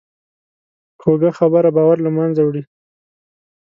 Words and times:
کوږه 1.01 1.31
خبره 1.37 1.69
باور 1.77 1.97
له 2.05 2.09
منځه 2.17 2.41
وړي 2.43 2.63